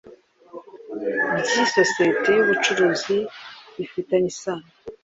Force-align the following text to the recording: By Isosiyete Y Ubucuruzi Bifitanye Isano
By 1.33 1.51
Isosiyete 1.63 2.29
Y 2.35 2.41
Ubucuruzi 2.43 3.17
Bifitanye 3.75 4.27
Isano 4.33 4.67